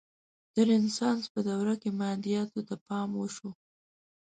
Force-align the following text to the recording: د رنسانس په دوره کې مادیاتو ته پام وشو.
د 0.53 0.55
رنسانس 0.69 1.23
په 1.33 1.39
دوره 1.47 1.73
کې 1.81 1.89
مادیاتو 1.99 2.59
ته 2.67 2.75
پام 2.87 3.09
وشو. 3.15 3.49